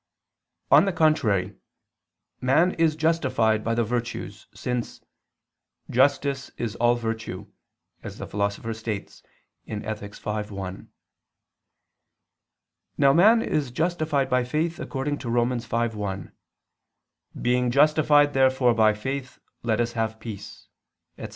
[0.71, 1.57] On the contrary,
[2.41, 4.99] Man is justified by the virtues, since
[5.91, 7.45] "justice is all virtue,"
[8.01, 9.21] as the Philosopher states
[9.67, 10.15] (Ethic.
[10.15, 10.89] v, 1).
[12.97, 15.51] Now man is justified by faith according to Rom.
[15.51, 16.31] 5:1:
[17.39, 20.67] "Being justified therefore by faith let us have peace,"
[21.19, 21.29] etc.